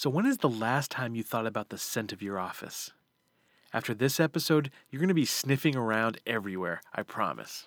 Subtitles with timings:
[0.00, 2.92] So, when is the last time you thought about the scent of your office?
[3.70, 7.66] After this episode, you're going to be sniffing around everywhere, I promise.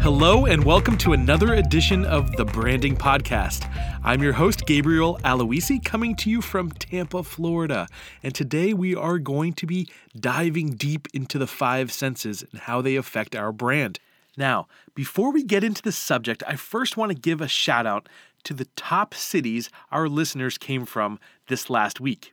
[0.00, 3.70] Hello, and welcome to another edition of the Branding Podcast.
[4.02, 7.88] I'm your host, Gabriel Aloisi, coming to you from Tampa, Florida.
[8.22, 9.86] And today we are going to be
[10.18, 14.00] diving deep into the five senses and how they affect our brand.
[14.38, 18.08] Now, before we get into the subject, I first want to give a shout out
[18.44, 22.32] to the top cities our listeners came from this last week.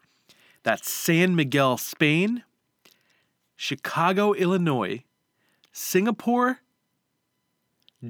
[0.62, 2.44] That's San Miguel, Spain,
[3.56, 5.04] Chicago, Illinois,
[5.72, 6.60] Singapore,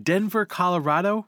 [0.03, 1.27] Denver, Colorado,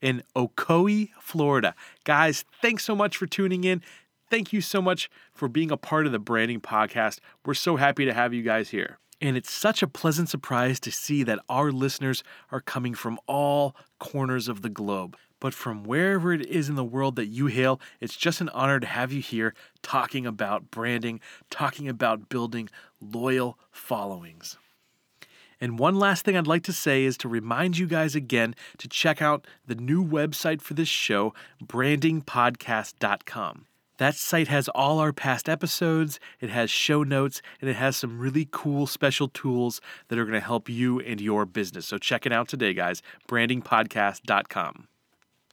[0.00, 1.74] and Ocoee, Florida.
[2.04, 3.82] Guys, thanks so much for tuning in.
[4.30, 7.18] Thank you so much for being a part of the Branding Podcast.
[7.44, 8.98] We're so happy to have you guys here.
[9.20, 12.22] And it's such a pleasant surprise to see that our listeners
[12.52, 15.16] are coming from all corners of the globe.
[15.40, 18.80] But from wherever it is in the world that you hail, it's just an honor
[18.80, 21.20] to have you here talking about branding,
[21.50, 22.68] talking about building
[23.00, 24.56] loyal followings.
[25.60, 28.88] And one last thing I'd like to say is to remind you guys again to
[28.88, 33.67] check out the new website for this show, brandingpodcast.com.
[33.98, 38.18] That site has all our past episodes, it has show notes, and it has some
[38.18, 41.86] really cool special tools that are going to help you and your business.
[41.86, 43.02] So check it out today, guys.
[43.28, 44.88] brandingpodcast.com.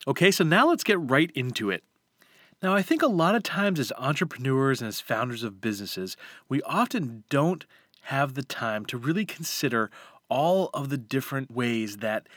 [0.07, 1.83] Okay, so now let's get right into it.
[2.61, 6.15] Now, I think a lot of times as entrepreneurs and as founders of businesses,
[6.47, 7.65] we often don't
[8.03, 9.89] have the time to really consider
[10.29, 12.27] all of the different ways that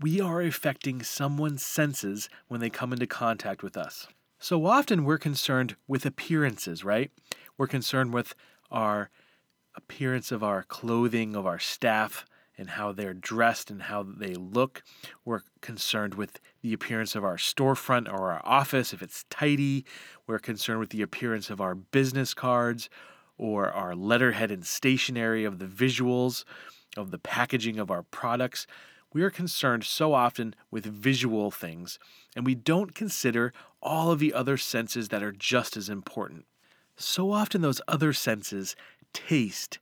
[0.00, 4.06] we are affecting someone's senses when they come into contact with us.
[4.38, 7.10] So often we're concerned with appearances, right?
[7.56, 8.34] We're concerned with
[8.70, 9.10] our
[9.74, 12.26] appearance of our clothing, of our staff,
[12.58, 14.82] and how they're dressed and how they look.
[15.24, 19.84] We're concerned with the appearance of our storefront or our office, if it's tidy.
[20.26, 22.88] We're concerned with the appearance of our business cards
[23.38, 26.44] or our letterhead and stationery, of the visuals,
[26.96, 28.66] of the packaging of our products.
[29.12, 31.98] We are concerned so often with visual things,
[32.34, 36.44] and we don't consider all of the other senses that are just as important.
[36.96, 38.76] So often, those other senses
[39.12, 39.78] taste,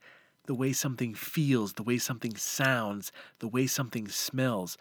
[0.46, 4.76] the way something feels, the way something sounds, the way something smells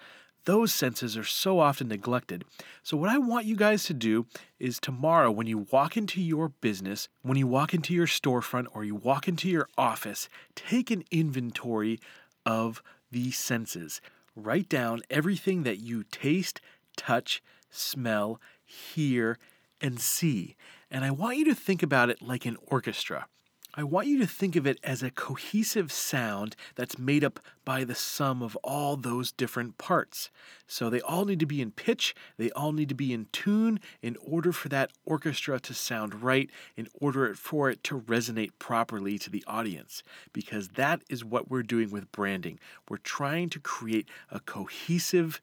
[0.46, 2.44] those senses are so often neglected.
[2.82, 4.26] So, what I want you guys to do
[4.59, 8.84] is tomorrow, when you walk into your business, when you walk into your storefront, or
[8.84, 12.00] you walk into your office, take an inventory
[12.46, 14.02] of the senses.
[14.36, 16.60] Write down everything that you taste,
[16.98, 19.38] touch, smell, hear,
[19.80, 20.56] and see.
[20.90, 23.28] And I want you to think about it like an orchestra.
[23.75, 27.84] I want you to think of it as a cohesive sound that's made up by
[27.84, 30.29] the sum of all those different parts.
[30.67, 33.79] So they all need to be in pitch, they all need to be in tune
[34.03, 39.17] in order for that orchestra to sound right, in order for it to resonate properly
[39.17, 40.03] to the audience.
[40.34, 42.59] Because that is what we're doing with branding.
[42.88, 45.41] We're trying to create a cohesive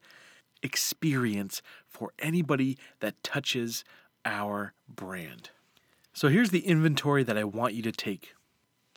[0.63, 3.83] experience for anybody that touches
[4.25, 5.51] our brand.
[6.13, 8.35] So here's the inventory that I want you to take.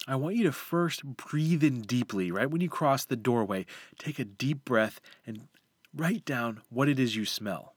[0.07, 2.49] I want you to first breathe in deeply, right?
[2.49, 3.65] When you cross the doorway,
[3.99, 5.47] take a deep breath and
[5.95, 7.75] write down what it is you smell.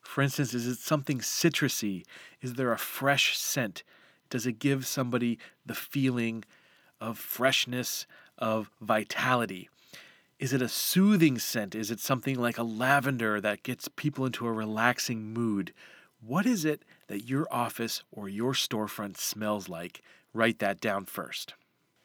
[0.00, 2.04] For instance, is it something citrusy?
[2.40, 3.84] Is there a fresh scent?
[4.30, 6.44] Does it give somebody the feeling
[7.00, 8.06] of freshness,
[8.38, 9.68] of vitality?
[10.38, 11.74] Is it a soothing scent?
[11.74, 15.72] Is it something like a lavender that gets people into a relaxing mood?
[16.20, 20.00] What is it that your office or your storefront smells like?
[20.32, 21.52] Write that down first.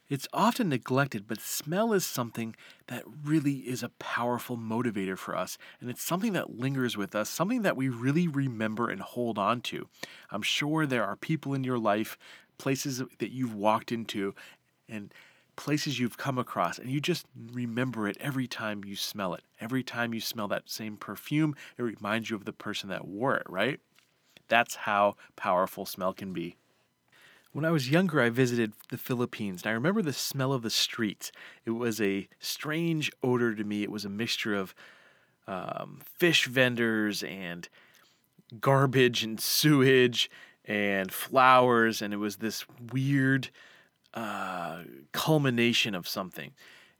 [0.09, 2.57] It's often neglected, but smell is something
[2.87, 5.57] that really is a powerful motivator for us.
[5.79, 9.61] And it's something that lingers with us, something that we really remember and hold on
[9.61, 9.87] to.
[10.29, 12.17] I'm sure there are people in your life,
[12.57, 14.35] places that you've walked into,
[14.89, 15.13] and
[15.55, 19.43] places you've come across, and you just remember it every time you smell it.
[19.61, 23.37] Every time you smell that same perfume, it reminds you of the person that wore
[23.37, 23.79] it, right?
[24.47, 26.55] That's how powerful smell can be.
[27.53, 30.69] When I was younger, I visited the Philippines, and I remember the smell of the
[30.69, 31.31] streets.
[31.65, 33.83] It was a strange odor to me.
[33.83, 34.75] It was a mixture of
[35.47, 37.67] um, fish vendors and
[38.59, 40.29] garbage and sewage
[40.65, 43.49] and flowers, and it was this weird
[44.13, 46.51] uh, culmination of something.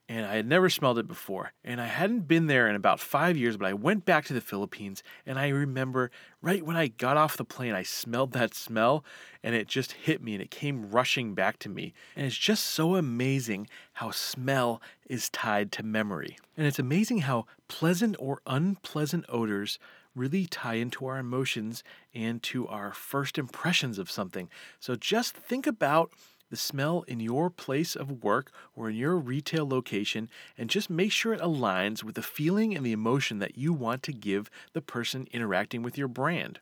[0.10, 1.52] And I had never smelled it before.
[1.64, 4.42] And I hadn't been there in about five years, but I went back to the
[4.42, 6.12] Philippines and I remember
[6.42, 9.04] right when I got off the plane, I smelled that smell
[9.44, 11.94] and it just hit me and it came rushing back to me.
[12.16, 16.38] And it's just so amazing how smell is tied to memory.
[16.56, 19.78] And it's amazing how pleasant or unpleasant odors
[20.16, 21.84] really tie into our emotions
[22.14, 24.50] and to our first impressions of something.
[24.80, 26.12] So just think about
[26.50, 31.12] the smell in your place of work or in your retail location and just make
[31.12, 34.82] sure it aligns with the feeling and the emotion that you want to give the
[34.82, 36.60] person interacting with your brand.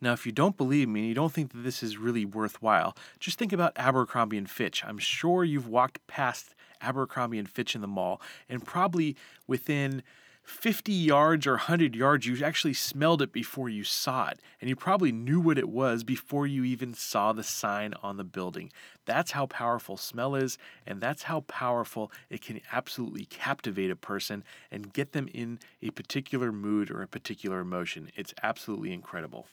[0.00, 2.96] Now, if you don't believe me and you don't think that this is really worthwhile,
[3.18, 4.82] just think about Abercrombie and Fitch.
[4.84, 9.16] I'm sure you've walked past Abercrombie and Fitch in the mall and probably
[9.46, 10.02] within
[10.42, 14.40] 50 yards or 100 yards, you actually smelled it before you saw it.
[14.60, 18.24] And you probably knew what it was before you even saw the sign on the
[18.24, 18.72] building.
[19.06, 24.44] That's how powerful smell is, and that's how powerful it can absolutely captivate a person
[24.70, 28.10] and get them in a particular mood or a particular emotion.
[28.16, 29.46] It's absolutely incredible.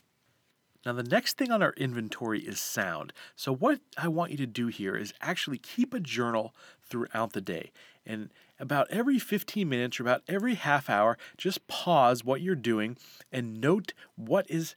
[0.85, 3.13] Now, the next thing on our inventory is sound.
[3.35, 7.41] So, what I want you to do here is actually keep a journal throughout the
[7.41, 7.71] day.
[8.05, 8.29] And
[8.59, 12.97] about every 15 minutes or about every half hour, just pause what you're doing
[13.31, 14.75] and note what is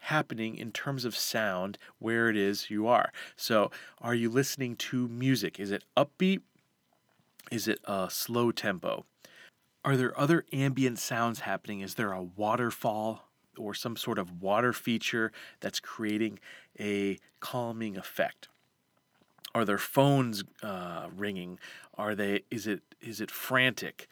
[0.00, 3.12] happening in terms of sound where it is you are.
[3.36, 3.70] So,
[4.00, 5.58] are you listening to music?
[5.60, 6.40] Is it upbeat?
[7.50, 9.04] Is it a slow tempo?
[9.84, 11.80] Are there other ambient sounds happening?
[11.80, 13.28] Is there a waterfall
[13.58, 16.38] or some sort of water feature that's creating
[16.78, 18.48] a calming effect?
[19.54, 21.58] Are there phones uh, ringing?
[21.96, 22.42] Are they?
[22.50, 24.08] Is it is it frantic?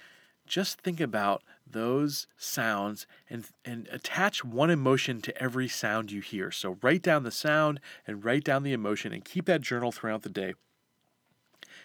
[0.47, 6.51] Just think about those sounds and and attach one emotion to every sound you hear.
[6.51, 10.23] So write down the sound and write down the emotion and keep that journal throughout
[10.23, 10.55] the day.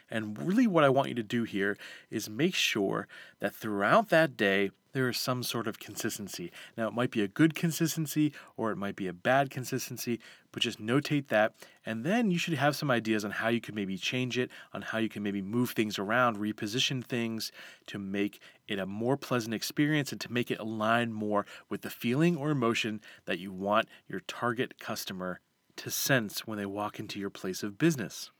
[0.10, 1.78] And really, what I want you to do here
[2.10, 3.08] is make sure
[3.40, 6.52] that throughout that day, there is some sort of consistency.
[6.76, 10.20] Now, it might be a good consistency or it might be a bad consistency,
[10.52, 11.54] but just notate that.
[11.86, 14.82] And then you should have some ideas on how you can maybe change it, on
[14.82, 17.52] how you can maybe move things around, reposition things
[17.86, 21.92] to make it a more pleasant experience and to make it align more with the
[21.92, 25.42] feeling or emotion that you want your target customer
[25.76, 28.32] to sense when they walk into your place of business.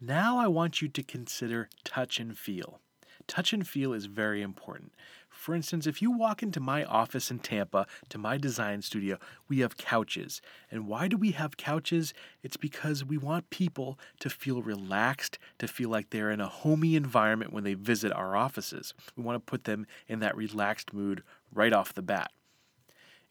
[0.00, 2.80] Now I want you to consider touch and feel.
[3.26, 4.92] Touch and feel is very important.
[5.30, 9.16] For instance, if you walk into my office in Tampa to my design studio,
[9.48, 10.42] we have couches.
[10.70, 12.12] And why do we have couches?
[12.42, 16.94] It's because we want people to feel relaxed, to feel like they're in a homey
[16.94, 18.92] environment when they visit our offices.
[19.16, 21.22] We want to put them in that relaxed mood
[21.54, 22.32] right off the bat.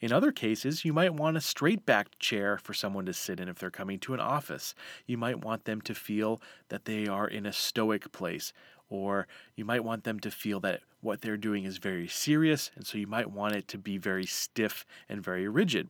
[0.02, 3.48] In other cases, you might want a straight backed chair for someone to sit in
[3.48, 4.76] if they're coming to an office.
[5.06, 8.52] You might want them to feel that they are in a stoic place,
[8.90, 12.86] or you might want them to feel that what they're doing is very serious, and
[12.86, 15.90] so you might want it to be very stiff and very rigid.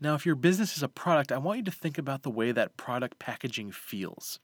[0.00, 2.52] Now, if your business is a product, I want you to think about the way
[2.52, 4.38] that product packaging feels.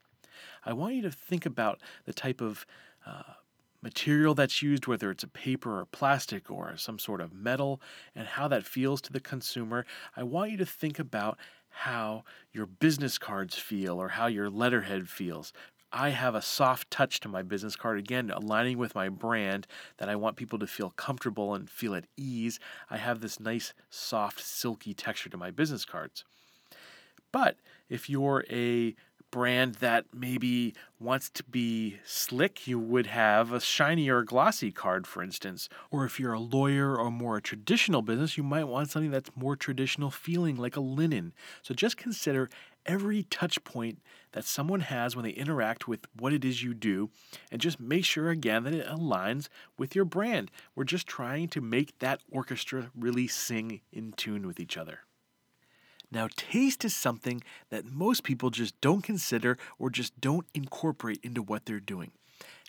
[0.65, 2.65] I want you to think about the type of
[3.07, 3.35] uh,
[3.83, 7.81] material that's used, whether it's a paper or plastic or some sort of metal,
[8.15, 9.87] and how that feels to the consumer.
[10.17, 11.39] I want you to think about
[11.71, 15.53] how your business cards feel or how your letterhead feels.
[15.91, 19.67] I have a soft touch to my business card, again, aligning with my brand
[19.97, 22.59] that I want people to feel comfortable and feel at ease.
[22.91, 26.25] I have this nice, soft, silky texture to my business cards.
[27.33, 27.57] But
[27.89, 28.95] if you're a
[29.31, 35.07] brand that maybe wants to be slick, you would have a shiny or glossy card,
[35.07, 35.69] for instance.
[35.91, 39.31] Or if you're a lawyer or more a traditional business, you might want something that's
[39.37, 41.33] more traditional feeling, like a linen.
[41.63, 42.49] So just consider
[42.87, 43.99] every touch point
[44.33, 47.11] that someone has when they interact with what it is you do,
[47.53, 50.51] and just make sure again that it aligns with your brand.
[50.75, 55.01] We're just trying to make that orchestra really sing in tune with each other.
[56.11, 61.43] Now, taste is something that most people just don't consider or just don't incorporate into
[61.43, 62.13] what they're doing.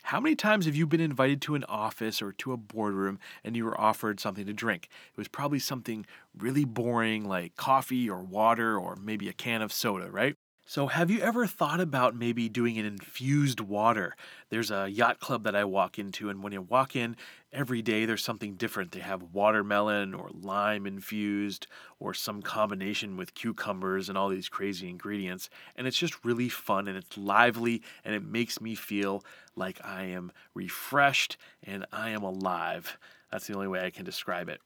[0.04, 3.56] How many times have you been invited to an office or to a boardroom and
[3.56, 4.88] you were offered something to drink?
[5.12, 6.06] It was probably something
[6.36, 10.36] really boring like coffee or water or maybe a can of soda, right?
[10.70, 14.14] So, have you ever thought about maybe doing an infused water?
[14.50, 17.16] There's a yacht club that I walk into, and when you walk in,
[17.52, 18.92] every day there's something different.
[18.92, 21.66] They have watermelon or lime infused,
[21.98, 25.50] or some combination with cucumbers and all these crazy ingredients.
[25.74, 29.24] And it's just really fun and it's lively, and it makes me feel
[29.56, 32.96] like I am refreshed and I am alive.
[33.32, 34.60] That's the only way I can describe it.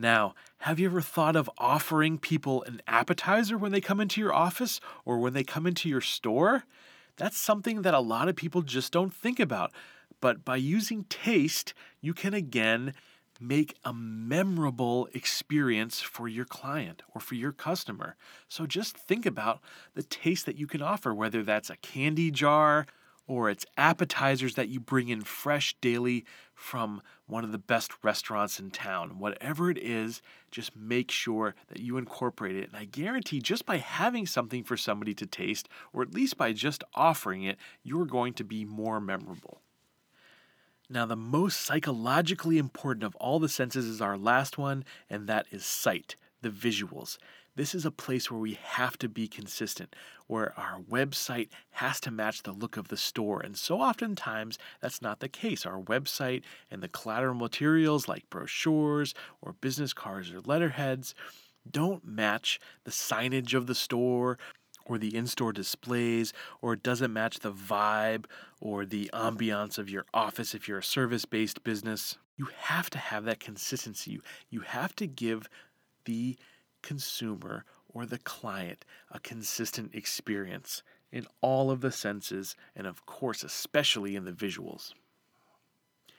[0.00, 4.32] Now, have you ever thought of offering people an appetizer when they come into your
[4.32, 6.64] office or when they come into your store?
[7.18, 9.72] That's something that a lot of people just don't think about.
[10.18, 12.94] But by using taste, you can again
[13.38, 18.16] make a memorable experience for your client or for your customer.
[18.48, 19.60] So just think about
[19.94, 22.86] the taste that you can offer, whether that's a candy jar
[23.30, 28.58] or it's appetizers that you bring in fresh daily from one of the best restaurants
[28.58, 29.20] in town.
[29.20, 30.20] Whatever it is,
[30.50, 32.66] just make sure that you incorporate it.
[32.66, 36.52] And I guarantee just by having something for somebody to taste, or at least by
[36.52, 39.60] just offering it, you're going to be more memorable.
[40.88, 45.46] Now, the most psychologically important of all the senses is our last one, and that
[45.52, 47.16] is sight, the visuals.
[47.60, 49.94] This is a place where we have to be consistent,
[50.28, 53.42] where our website has to match the look of the store.
[53.42, 55.66] And so oftentimes that's not the case.
[55.66, 56.40] Our website
[56.70, 59.12] and the collateral materials like brochures
[59.42, 61.14] or business cards or letterheads
[61.70, 64.38] don't match the signage of the store
[64.86, 68.24] or the in store displays, or it doesn't match the vibe
[68.62, 72.16] or the ambiance of your office if you're a service based business.
[72.38, 74.18] You have to have that consistency.
[74.48, 75.46] You have to give
[76.06, 76.38] the
[76.82, 80.82] consumer or the client a consistent experience
[81.12, 84.92] in all of the senses, and of course, especially in the visuals.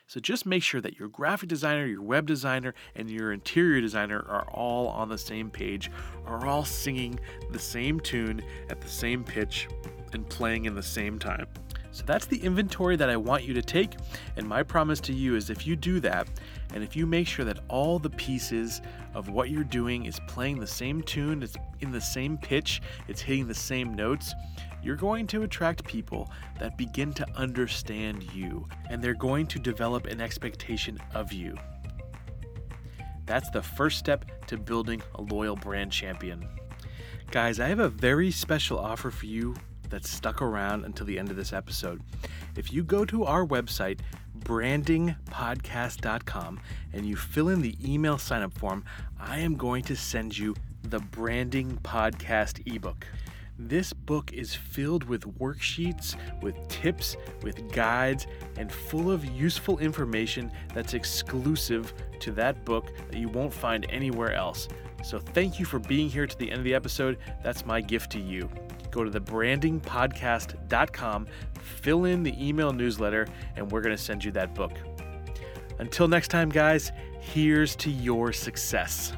[0.06, 4.22] So just make sure that your graphic designer, your web designer, and your interior designer
[4.28, 5.90] are all on the same page,
[6.26, 7.18] are all singing
[7.50, 9.68] the same tune at the same pitch
[10.12, 11.46] and playing in the same time.
[11.92, 13.96] So that's the inventory that I want you to take.
[14.36, 16.26] And my promise to you is if you do that,
[16.74, 18.80] and if you make sure that all the pieces
[19.14, 23.20] of what you're doing is playing the same tune, it's in the same pitch, it's
[23.20, 24.34] hitting the same notes,
[24.82, 30.06] you're going to attract people that begin to understand you and they're going to develop
[30.06, 31.54] an expectation of you.
[33.26, 36.48] That's the first step to building a loyal brand champion.
[37.30, 39.54] Guys, I have a very special offer for you
[39.92, 42.02] that's stuck around until the end of this episode.
[42.56, 44.00] If you go to our website,
[44.40, 46.60] brandingpodcast.com,
[46.94, 48.84] and you fill in the email sign up form,
[49.20, 53.06] I am going to send you the Branding Podcast ebook.
[53.58, 60.50] This book is filled with worksheets, with tips, with guides, and full of useful information
[60.74, 64.68] that's exclusive to that book that you won't find anywhere else.
[65.04, 67.18] So, thank you for being here to the end of the episode.
[67.42, 68.48] That's my gift to you.
[68.92, 74.54] Go to thebrandingpodcast.com, fill in the email newsletter, and we're going to send you that
[74.54, 74.72] book.
[75.80, 79.14] Until next time, guys, here's to your success.